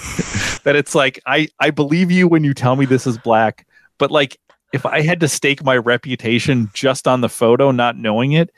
that 0.63 0.75
it's 0.75 0.95
like 0.95 1.19
I 1.25 1.47
I 1.59 1.69
believe 1.69 2.11
you 2.11 2.27
when 2.27 2.43
you 2.43 2.53
tell 2.53 2.75
me 2.75 2.85
this 2.85 3.07
is 3.07 3.17
black 3.17 3.67
but 3.97 4.11
like 4.11 4.37
if 4.73 4.85
I 4.85 5.01
had 5.01 5.19
to 5.19 5.27
stake 5.27 5.63
my 5.63 5.77
reputation 5.77 6.69
just 6.73 7.07
on 7.07 7.21
the 7.21 7.29
photo 7.29 7.71
not 7.71 7.97
knowing 7.97 8.33
it 8.33 8.51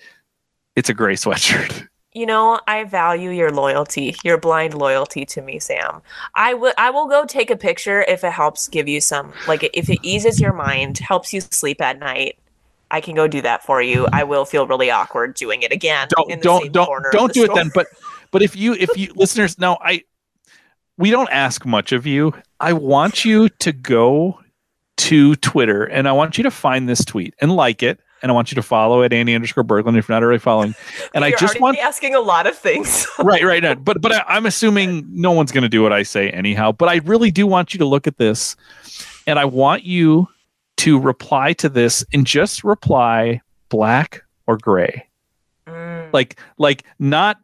it's 0.76 0.90
a 0.90 0.94
gray 0.94 1.16
sweatshirt 1.16 1.88
You 2.16 2.26
know, 2.26 2.62
I 2.66 2.86
value 2.86 3.30
your 3.32 3.52
loyalty, 3.52 4.16
your 4.24 4.38
blind 4.38 4.74
loyalty 4.74 5.26
to 5.26 5.42
me, 5.42 5.60
Sam. 5.60 6.02
I 6.34 6.54
will 6.54 6.72
I 6.78 6.90
will 6.90 7.08
go 7.08 7.26
take 7.26 7.52
a 7.52 7.58
picture 7.58 8.04
if 8.04 8.24
it 8.24 8.32
helps 8.32 8.70
give 8.70 8.88
you 8.88 9.02
some 9.02 9.34
like 9.50 9.70
if 9.74 9.90
it 9.90 10.00
eases 10.02 10.40
your 10.40 10.54
mind, 10.54 10.98
helps 11.00 11.34
you 11.34 11.42
sleep 11.42 11.82
at 11.82 12.00
night. 12.00 12.38
I 12.90 13.02
can 13.02 13.16
go 13.16 13.28
do 13.28 13.42
that 13.42 13.66
for 13.66 13.82
you. 13.82 14.08
I 14.14 14.24
will 14.24 14.46
feel 14.46 14.66
really 14.66 14.90
awkward 14.90 15.34
doing 15.34 15.64
it 15.64 15.74
again. 15.74 16.08
don't 16.10 16.30
the 16.30 16.38
don't 16.38 16.72
don't 16.72 16.86
corner 16.86 17.10
don't 17.12 17.34
do 17.34 17.44
it 17.44 17.54
then 17.54 17.70
but 17.76 17.88
but 18.32 18.42
if 18.42 18.56
you 18.56 18.74
if 18.76 18.96
you 18.96 19.12
listeners 19.18 19.60
no 19.60 19.78
i 19.82 20.02
we 20.98 21.10
don't 21.10 21.30
ask 21.32 21.66
much 21.66 21.92
of 21.92 22.06
you 22.06 22.34
i 22.60 22.74
want 22.74 23.26
you 23.26 23.50
to 23.50 23.72
go 23.72 24.40
to 24.98 25.36
twitter 25.38 25.84
and 25.86 26.08
i 26.08 26.12
want 26.12 26.38
you 26.38 26.44
to 26.44 26.52
find 26.52 26.88
this 26.88 27.04
tweet 27.04 27.34
and 27.40 27.56
like 27.56 27.84
it 27.84 28.00
and 28.22 28.32
i 28.32 28.36
want 28.36 28.52
you 28.52 28.56
to 28.56 28.62
follow 28.62 29.04
at 29.04 29.14
annie 29.14 29.36
underscore 29.36 29.64
berglund 29.64 29.98
if 29.98 30.08
you're 30.08 30.16
not 30.16 30.24
already 30.24 30.40
following 30.40 30.74
and 31.14 31.26
i 31.26 31.32
just 31.32 31.60
want 31.60 31.78
asking 31.80 32.16
a 32.16 32.22
lot 32.22 32.48
of 32.48 32.58
things. 32.58 33.08
right 33.20 33.44
right 33.44 33.62
no, 33.62 33.76
but 33.76 34.02
but 34.02 34.12
I, 34.14 34.24
i'm 34.28 34.46
assuming 34.46 35.06
no 35.10 35.32
one's 35.32 35.52
going 35.52 35.64
to 35.64 35.70
do 35.70 35.82
what 35.82 35.94
i 35.94 36.04
say 36.04 36.30
anyhow 36.30 36.72
but 36.72 36.90
i 36.90 36.98
really 36.98 37.32
do 37.32 37.46
want 37.46 37.74
you 37.74 37.78
to 37.80 37.86
look 37.86 38.08
at 38.08 38.18
this 38.18 38.56
and 39.28 39.38
i 39.38 39.46
want 39.46 39.84
you 39.84 40.28
to 40.78 41.00
reply 41.00 41.54
to 41.54 41.70
this 41.70 42.06
and 42.14 42.26
just 42.26 42.64
reply 42.64 43.42
black 43.70 44.24
or 44.48 44.58
gray? 44.58 45.08
Mm. 45.68 46.14
Like 46.14 46.40
like 46.58 46.84
not 47.00 47.38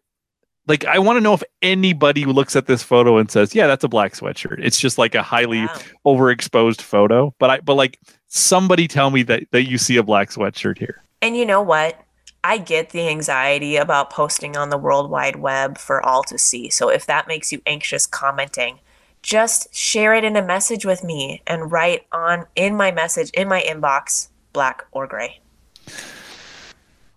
like 0.71 0.85
I 0.85 0.99
want 0.99 1.17
to 1.17 1.21
know 1.21 1.33
if 1.33 1.43
anybody 1.61 2.23
looks 2.23 2.55
at 2.55 2.65
this 2.65 2.81
photo 2.81 3.17
and 3.17 3.29
says, 3.29 3.53
"Yeah, 3.53 3.67
that's 3.67 3.83
a 3.83 3.89
black 3.89 4.13
sweatshirt." 4.13 4.57
It's 4.63 4.79
just 4.79 4.97
like 4.97 5.13
a 5.15 5.21
highly 5.21 5.65
Wow. 5.65 5.75
overexposed 6.05 6.81
photo. 6.81 7.35
But 7.39 7.49
I 7.49 7.59
but 7.59 7.73
like 7.73 7.99
somebody 8.29 8.87
tell 8.87 9.11
me 9.11 9.23
that 9.23 9.43
that 9.51 9.67
you 9.67 9.77
see 9.77 9.97
a 9.97 10.03
black 10.03 10.29
sweatshirt 10.29 10.77
here. 10.77 11.03
And 11.21 11.35
you 11.35 11.45
know 11.45 11.61
what? 11.61 11.99
I 12.45 12.57
get 12.57 12.91
the 12.91 13.09
anxiety 13.09 13.75
about 13.75 14.11
posting 14.11 14.55
on 14.55 14.69
the 14.69 14.77
World 14.77 15.11
Wide 15.11 15.35
Web 15.35 15.77
for 15.77 16.03
all 16.03 16.23
to 16.23 16.37
see. 16.37 16.69
So 16.69 16.87
if 16.87 17.05
that 17.05 17.27
makes 17.27 17.51
you 17.51 17.61
anxious 17.65 18.07
commenting, 18.07 18.79
just 19.21 19.75
share 19.75 20.13
it 20.13 20.23
in 20.23 20.37
a 20.37 20.41
message 20.41 20.85
with 20.85 21.03
me 21.03 21.41
and 21.45 21.69
write 21.69 22.07
on 22.13 22.45
in 22.55 22.77
my 22.77 22.91
message 22.91 23.29
in 23.31 23.49
my 23.49 23.61
inbox, 23.61 24.29
black 24.53 24.85
or 24.93 25.05
gray. 25.05 25.41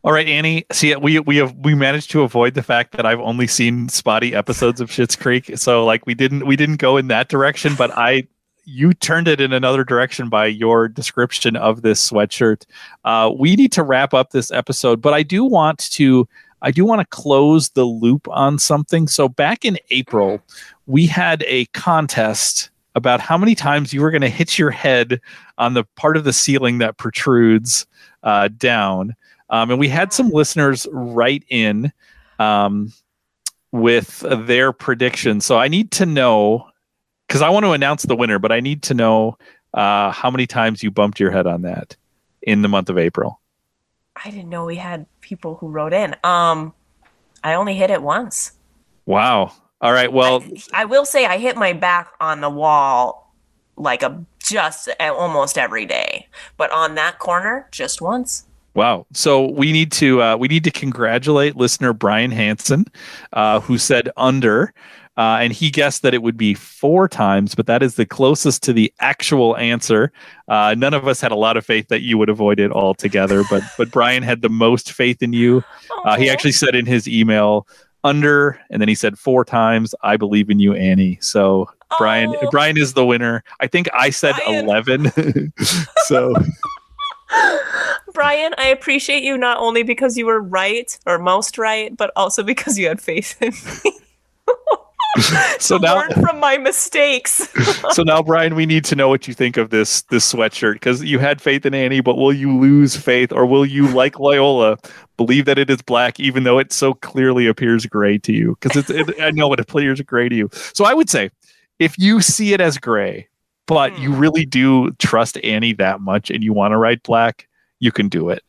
All 0.04 0.12
right, 0.12 0.28
Annie. 0.28 0.66
See, 0.70 0.94
we 0.96 1.18
we 1.20 1.38
have 1.38 1.54
we 1.56 1.74
managed 1.74 2.10
to 2.10 2.22
avoid 2.22 2.52
the 2.52 2.62
fact 2.62 2.92
that 2.92 3.06
I've 3.06 3.20
only 3.20 3.46
seen 3.46 3.88
spotty 3.88 4.34
episodes 4.34 4.82
of 4.82 4.90
Schitt's 4.90 5.16
Creek. 5.16 5.56
So 5.56 5.82
like 5.82 6.04
we 6.04 6.12
didn't 6.12 6.46
we 6.46 6.56
didn't 6.56 6.76
go 6.76 6.98
in 6.98 7.08
that 7.08 7.30
direction, 7.30 7.74
but 7.74 7.90
I 7.96 8.24
you 8.66 8.92
turned 8.92 9.28
it 9.28 9.40
in 9.40 9.54
another 9.54 9.82
direction 9.82 10.28
by 10.28 10.44
your 10.44 10.88
description 10.88 11.56
of 11.56 11.80
this 11.80 12.10
sweatshirt. 12.10 12.66
Uh, 13.06 13.32
we 13.34 13.56
need 13.56 13.72
to 13.72 13.82
wrap 13.82 14.12
up 14.12 14.30
this 14.30 14.50
episode, 14.50 15.00
but 15.00 15.14
I 15.14 15.22
do 15.22 15.42
want 15.42 15.90
to 15.92 16.28
I 16.60 16.70
do 16.70 16.84
want 16.84 17.00
to 17.00 17.06
close 17.06 17.70
the 17.70 17.84
loop 17.84 18.28
on 18.28 18.58
something. 18.58 19.08
So 19.08 19.26
back 19.26 19.64
in 19.64 19.78
April, 19.88 20.42
we 20.86 21.06
had 21.06 21.42
a 21.46 21.64
contest 21.66 22.68
about 22.94 23.20
how 23.20 23.38
many 23.38 23.54
times 23.54 23.94
you 23.94 24.02
were 24.02 24.10
going 24.10 24.20
to 24.20 24.28
hit 24.28 24.58
your 24.58 24.70
head 24.70 25.18
on 25.56 25.72
the 25.72 25.84
part 25.96 26.18
of 26.18 26.24
the 26.24 26.32
ceiling 26.34 26.76
that 26.78 26.98
protrudes 26.98 27.86
uh, 28.22 28.48
down. 28.58 29.16
Um, 29.54 29.70
and 29.70 29.78
we 29.78 29.88
had 29.88 30.12
some 30.12 30.30
listeners 30.30 30.84
write 30.90 31.44
in 31.48 31.92
um, 32.40 32.92
with 33.70 34.24
their 34.28 34.72
predictions. 34.72 35.46
So 35.46 35.58
I 35.58 35.68
need 35.68 35.92
to 35.92 36.06
know 36.06 36.68
because 37.28 37.40
I 37.40 37.50
want 37.50 37.64
to 37.64 37.70
announce 37.70 38.02
the 38.02 38.16
winner, 38.16 38.40
but 38.40 38.50
I 38.50 38.58
need 38.58 38.82
to 38.82 38.94
know 38.94 39.38
uh, 39.72 40.10
how 40.10 40.28
many 40.28 40.48
times 40.48 40.82
you 40.82 40.90
bumped 40.90 41.20
your 41.20 41.30
head 41.30 41.46
on 41.46 41.62
that 41.62 41.94
in 42.42 42.62
the 42.62 42.68
month 42.68 42.90
of 42.90 42.98
April. 42.98 43.40
I 44.16 44.30
didn't 44.30 44.48
know 44.48 44.64
we 44.64 44.74
had 44.74 45.06
people 45.20 45.54
who 45.54 45.68
wrote 45.68 45.92
in. 45.92 46.16
Um 46.24 46.74
I 47.44 47.54
only 47.54 47.76
hit 47.76 47.90
it 47.90 48.02
once. 48.02 48.54
Wow. 49.06 49.52
All 49.80 49.92
right. 49.92 50.12
Well, 50.12 50.42
I, 50.72 50.82
I 50.82 50.84
will 50.86 51.04
say 51.04 51.26
I 51.26 51.38
hit 51.38 51.56
my 51.56 51.74
back 51.74 52.10
on 52.20 52.40
the 52.40 52.50
wall 52.50 53.32
like 53.76 54.02
a 54.02 54.24
just 54.40 54.88
almost 55.00 55.58
every 55.58 55.86
day. 55.86 56.26
But 56.56 56.72
on 56.72 56.96
that 56.96 57.20
corner, 57.20 57.68
just 57.70 58.02
once. 58.02 58.46
Wow. 58.74 59.06
So 59.12 59.50
we 59.52 59.70
need 59.72 59.92
to 59.92 60.20
uh, 60.20 60.36
we 60.36 60.48
need 60.48 60.64
to 60.64 60.70
congratulate 60.70 61.56
listener 61.56 61.92
Brian 61.92 62.30
Hansen, 62.32 62.86
uh, 63.32 63.60
who 63.60 63.78
said 63.78 64.10
under, 64.16 64.74
uh, 65.16 65.38
and 65.40 65.52
he 65.52 65.70
guessed 65.70 66.02
that 66.02 66.12
it 66.12 66.22
would 66.22 66.36
be 66.36 66.54
four 66.54 67.08
times, 67.08 67.54
but 67.54 67.66
that 67.66 67.84
is 67.84 67.94
the 67.94 68.04
closest 68.04 68.64
to 68.64 68.72
the 68.72 68.92
actual 68.98 69.56
answer. 69.58 70.12
Uh, 70.48 70.74
none 70.76 70.92
of 70.92 71.06
us 71.06 71.20
had 71.20 71.30
a 71.30 71.36
lot 71.36 71.56
of 71.56 71.64
faith 71.64 71.86
that 71.86 72.02
you 72.02 72.18
would 72.18 72.28
avoid 72.28 72.58
it 72.58 72.72
altogether, 72.72 73.44
but 73.48 73.62
but 73.78 73.90
Brian 73.92 74.24
had 74.24 74.42
the 74.42 74.48
most 74.48 74.92
faith 74.92 75.22
in 75.22 75.32
you. 75.32 75.62
Uh, 76.04 76.16
he 76.16 76.28
actually 76.28 76.52
said 76.52 76.74
in 76.74 76.84
his 76.84 77.06
email 77.06 77.68
under, 78.02 78.60
and 78.70 78.82
then 78.82 78.88
he 78.88 78.94
said 78.96 79.16
four 79.16 79.44
times, 79.44 79.94
"I 80.02 80.16
believe 80.16 80.50
in 80.50 80.58
you, 80.58 80.74
Annie." 80.74 81.18
So 81.20 81.70
Brian 81.96 82.34
Oh. 82.42 82.50
Brian 82.50 82.76
is 82.76 82.94
the 82.94 83.06
winner. 83.06 83.44
I 83.60 83.68
think 83.68 83.88
I 83.94 84.10
said 84.10 84.34
Brian. 84.44 84.64
eleven. 84.64 85.52
so. 86.06 86.34
Brian, 88.12 88.54
I 88.58 88.68
appreciate 88.68 89.22
you 89.22 89.36
not 89.36 89.58
only 89.58 89.82
because 89.82 90.16
you 90.16 90.26
were 90.26 90.40
right 90.40 90.96
or 91.06 91.18
most 91.18 91.58
right, 91.58 91.96
but 91.96 92.12
also 92.16 92.42
because 92.42 92.78
you 92.78 92.86
had 92.86 93.00
faith 93.00 93.40
in 93.42 93.52
me. 93.82 94.00
So 95.60 95.76
now, 95.76 95.96
learn 95.96 96.10
from 96.12 96.40
my 96.40 96.58
mistakes. 96.58 97.48
so 97.92 98.02
now, 98.02 98.22
Brian, 98.22 98.54
we 98.54 98.66
need 98.66 98.84
to 98.86 98.96
know 98.96 99.08
what 99.08 99.28
you 99.28 99.34
think 99.34 99.56
of 99.56 99.70
this 99.70 100.02
this 100.02 100.30
sweatshirt 100.32 100.74
because 100.74 101.04
you 101.04 101.18
had 101.20 101.40
faith 101.40 101.64
in 101.64 101.72
Annie, 101.72 102.00
but 102.00 102.16
will 102.16 102.32
you 102.32 102.58
lose 102.58 102.96
faith, 102.96 103.32
or 103.32 103.46
will 103.46 103.64
you, 103.64 103.86
like 103.88 104.18
Loyola, 104.18 104.76
believe 105.16 105.44
that 105.44 105.58
it 105.58 105.70
is 105.70 105.80
black 105.82 106.18
even 106.18 106.42
though 106.42 106.58
it 106.58 106.72
so 106.72 106.94
clearly 106.94 107.46
appears 107.46 107.86
gray 107.86 108.18
to 108.18 108.32
you? 108.32 108.58
Because 108.60 108.76
it's, 108.76 108.90
it, 108.90 109.20
I 109.20 109.30
know 109.30 109.52
it 109.52 109.60
appears 109.60 110.00
gray 110.00 110.28
to 110.28 110.34
you. 110.34 110.50
So 110.52 110.84
I 110.84 110.94
would 110.94 111.08
say, 111.08 111.30
if 111.78 111.96
you 111.98 112.20
see 112.20 112.52
it 112.52 112.60
as 112.60 112.76
gray, 112.78 113.28
but 113.66 113.98
you 113.98 114.12
Hmm. 114.12 114.18
really 114.18 114.44
do 114.46 114.90
trust 114.92 115.38
Annie 115.44 115.72
that 115.74 116.00
much 116.00 116.30
and 116.30 116.42
you 116.44 116.52
want 116.52 116.72
to 116.72 116.78
write 116.78 117.02
black, 117.02 117.48
you 117.80 117.90
can 117.92 118.08
do 118.08 118.28
it. 118.30 118.42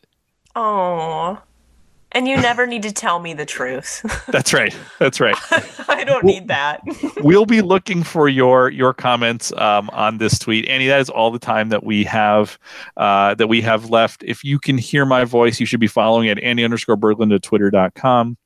Oh. 0.56 1.40
And 2.12 2.30
you 2.30 2.38
never 2.38 2.66
need 2.66 2.82
to 2.84 2.94
tell 2.94 3.20
me 3.20 3.34
the 3.34 3.46
truth. 3.46 4.02
That's 4.32 4.54
right. 4.54 4.74
That's 5.00 5.20
right. 5.20 5.36
I 5.90 6.06
don't 6.06 6.24
need 6.24 6.48
that. 6.48 6.80
we'll 7.18 7.46
be 7.46 7.62
looking 7.62 8.04
for 8.04 8.30
your 8.30 8.70
your 8.70 8.94
comments 8.94 9.52
um, 9.54 9.90
on 9.92 10.18
this 10.18 10.40
tweet 10.40 10.66
annie 10.70 10.88
that 10.88 11.02
is 11.02 11.10
all 11.10 11.30
the 11.32 11.40
time 11.40 11.68
that 11.70 11.84
we 11.84 12.06
have 12.06 12.58
uh, 12.96 13.34
that 13.36 13.48
we 13.48 13.60
have 13.62 13.90
left 13.90 14.24
if 14.24 14.44
you 14.46 14.60
can 14.60 14.78
hear 14.78 15.06
my 15.06 15.26
voice 15.26 15.60
you 15.60 15.66
should 15.66 15.80
be 15.82 15.88
following 15.88 16.30
at 16.30 16.40
annie 16.40 16.64
underscore 16.64 16.96
berglund 16.96 17.34
at 17.36 17.42
twitter.com 17.44 18.38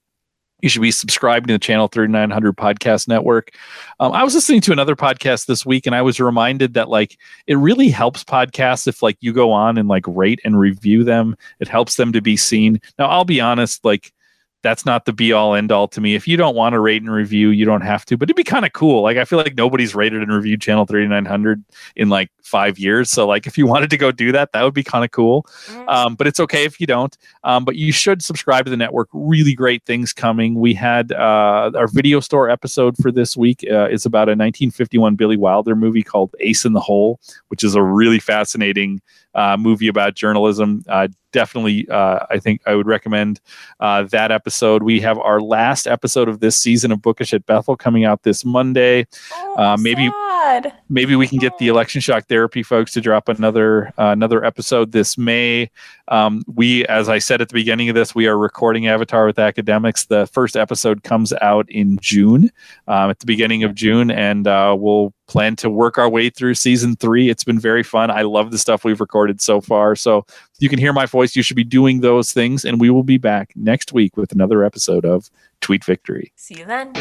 you 0.61 0.69
should 0.69 0.81
be 0.81 0.91
subscribed 0.91 1.47
to 1.47 1.53
the 1.53 1.59
channel 1.59 1.87
3900 1.87 2.55
podcast 2.55 3.07
network. 3.07 3.51
Um, 3.99 4.11
i 4.13 4.23
was 4.23 4.35
listening 4.35 4.61
to 4.61 4.71
another 4.71 4.95
podcast 4.95 5.45
this 5.45 5.65
week 5.65 5.85
and 5.85 5.95
i 5.95 6.01
was 6.01 6.19
reminded 6.19 6.73
that 6.73 6.89
like 6.89 7.17
it 7.47 7.55
really 7.55 7.89
helps 7.89 8.23
podcasts 8.23 8.87
if 8.87 9.01
like 9.01 9.17
you 9.19 9.33
go 9.33 9.51
on 9.51 9.77
and 9.77 9.87
like 9.87 10.05
rate 10.07 10.39
and 10.43 10.59
review 10.59 11.03
them. 11.03 11.35
It 11.59 11.67
helps 11.67 11.95
them 11.95 12.13
to 12.13 12.21
be 12.21 12.37
seen. 12.37 12.81
Now 12.97 13.07
i'll 13.07 13.25
be 13.25 13.41
honest 13.41 13.83
like 13.83 14.13
that's 14.61 14.85
not 14.85 15.05
the 15.05 15.13
be 15.13 15.31
all 15.31 15.55
end 15.55 15.71
all 15.71 15.87
to 15.87 16.01
me. 16.01 16.15
If 16.15 16.27
you 16.27 16.35
don't 16.35 16.55
want 16.55 16.73
to 16.73 16.79
rate 16.79 17.01
and 17.01 17.11
review, 17.11 17.49
you 17.49 17.65
don't 17.65 17.81
have 17.81 18.05
to. 18.05 18.17
But 18.17 18.25
it'd 18.25 18.35
be 18.35 18.43
kind 18.43 18.65
of 18.65 18.73
cool. 18.73 19.01
Like 19.01 19.17
I 19.17 19.25
feel 19.25 19.37
like 19.37 19.55
nobody's 19.55 19.95
rated 19.95 20.21
and 20.21 20.33
reviewed 20.33 20.61
Channel 20.61 20.85
3900 20.85 21.63
in 21.95 22.09
like 22.09 22.29
five 22.41 22.77
years. 22.77 23.09
So 23.09 23.25
like 23.25 23.47
if 23.47 23.57
you 23.57 23.65
wanted 23.73 23.89
to 23.91 23.97
go 23.97 24.11
do 24.11 24.31
that, 24.33 24.51
that 24.51 24.63
would 24.63 24.73
be 24.73 24.83
kind 24.83 25.05
of 25.05 25.11
cool. 25.11 25.45
Um, 25.87 26.15
but 26.15 26.27
it's 26.27 26.39
okay 26.41 26.65
if 26.65 26.81
you 26.81 26.87
don't. 26.87 27.17
Um, 27.43 27.63
but 27.63 27.75
you 27.75 27.91
should 27.91 28.21
subscribe 28.21 28.65
to 28.65 28.71
the 28.71 28.77
network. 28.77 29.07
Really 29.13 29.53
great 29.53 29.83
things 29.85 30.11
coming. 30.11 30.55
We 30.55 30.73
had 30.73 31.13
uh, 31.13 31.71
our 31.75 31.87
video 31.87 32.19
store 32.19 32.49
episode 32.49 32.97
for 32.97 33.11
this 33.11 33.37
week. 33.37 33.65
Uh, 33.69 33.87
is 33.89 34.05
about 34.05 34.27
a 34.27 34.35
1951 34.35 35.15
Billy 35.15 35.37
Wilder 35.37 35.75
movie 35.75 36.03
called 36.03 36.35
Ace 36.39 36.65
in 36.65 36.73
the 36.73 36.79
Hole, 36.79 37.19
which 37.47 37.63
is 37.63 37.75
a 37.75 37.81
really 37.81 38.19
fascinating 38.19 39.01
uh, 39.35 39.55
movie 39.57 39.87
about 39.87 40.15
journalism. 40.15 40.83
Uh, 40.87 41.07
definitely, 41.31 41.87
uh, 41.89 42.25
I 42.29 42.39
think 42.39 42.61
I 42.65 42.75
would 42.75 42.87
recommend 42.87 43.39
uh, 43.79 44.03
that 44.03 44.31
episode. 44.31 44.83
We 44.83 44.99
have 45.01 45.17
our 45.19 45.41
last 45.41 45.87
episode 45.87 46.29
of 46.29 46.39
this 46.39 46.57
season 46.57 46.91
of 46.91 47.01
Bookish 47.01 47.33
at 47.33 47.45
Bethel 47.45 47.75
coming 47.75 48.05
out 48.05 48.23
this 48.23 48.45
Monday. 48.45 49.07
Oh, 49.31 49.55
uh, 49.57 49.77
maybe- 49.77 50.09
sad. 50.39 50.73
Maybe 50.89 51.15
we 51.15 51.27
can 51.27 51.37
get 51.37 51.57
the 51.57 51.67
election 51.67 52.01
shock 52.01 52.27
therapy 52.27 52.63
folks 52.63 52.91
to 52.93 53.01
drop 53.01 53.29
another 53.29 53.87
uh, 53.97 54.11
another 54.11 54.43
episode 54.43 54.91
this 54.91 55.17
May. 55.17 55.69
Um, 56.07 56.43
we, 56.47 56.85
as 56.87 57.09
I 57.09 57.19
said 57.19 57.41
at 57.41 57.49
the 57.49 57.53
beginning 57.53 57.89
of 57.89 57.95
this, 57.95 58.15
we 58.15 58.27
are 58.27 58.37
recording 58.37 58.87
Avatar 58.87 59.25
with 59.25 59.37
academics. 59.37 60.05
The 60.05 60.27
first 60.27 60.57
episode 60.57 61.03
comes 61.03 61.33
out 61.41 61.69
in 61.69 61.99
June, 62.01 62.51
um, 62.87 63.09
at 63.09 63.19
the 63.19 63.25
beginning 63.25 63.63
of 63.63 63.75
June, 63.75 64.09
and 64.09 64.47
uh, 64.47 64.75
we'll 64.77 65.13
plan 65.29 65.55
to 65.57 65.69
work 65.69 65.97
our 65.97 66.09
way 66.09 66.29
through 66.29 66.55
season 66.55 66.95
three. 66.95 67.29
It's 67.29 67.43
been 67.43 67.59
very 67.59 67.83
fun. 67.83 68.11
I 68.11 68.23
love 68.23 68.51
the 68.51 68.57
stuff 68.57 68.83
we've 68.83 68.99
recorded 68.99 69.39
so 69.39 69.61
far. 69.61 69.95
So 69.95 70.25
you 70.57 70.67
can 70.67 70.79
hear 70.79 70.91
my 70.91 71.05
voice. 71.05 71.35
You 71.35 71.43
should 71.43 71.55
be 71.55 71.63
doing 71.63 72.01
those 72.01 72.33
things, 72.33 72.65
and 72.65 72.81
we 72.81 72.89
will 72.89 73.03
be 73.03 73.17
back 73.17 73.53
next 73.55 73.93
week 73.93 74.17
with 74.17 74.31
another 74.31 74.65
episode 74.65 75.05
of 75.05 75.29
Tweet 75.61 75.85
Victory. 75.85 76.33
See 76.35 76.55
you 76.55 76.65
then. 76.65 76.93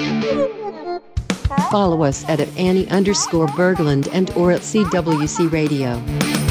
Follow 1.71 2.05
us 2.05 2.29
at, 2.29 2.41
at 2.41 2.57
Annie 2.57 2.89
underscore 2.91 3.47
Berglund 3.49 4.09
and 4.13 4.31
or 4.33 4.53
at 4.53 4.61
CWC 4.61 5.51
Radio. 5.51 6.48